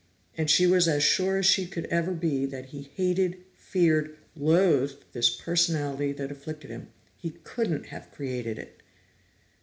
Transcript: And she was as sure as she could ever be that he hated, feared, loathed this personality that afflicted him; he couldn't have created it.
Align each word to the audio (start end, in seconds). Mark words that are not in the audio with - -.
And 0.35 0.49
she 0.49 0.65
was 0.65 0.87
as 0.87 1.03
sure 1.03 1.37
as 1.37 1.45
she 1.45 1.67
could 1.67 1.85
ever 1.91 2.11
be 2.11 2.47
that 2.47 2.69
he 2.69 2.81
hated, 2.95 3.37
feared, 3.55 4.17
loathed 4.35 5.05
this 5.13 5.29
personality 5.29 6.11
that 6.13 6.31
afflicted 6.31 6.71
him; 6.71 6.87
he 7.15 7.29
couldn't 7.43 7.85
have 7.89 8.11
created 8.11 8.57
it. 8.57 8.81